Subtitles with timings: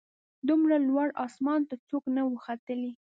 [0.47, 2.91] دومره لوړ اسمان ته څوک نه وه ختلي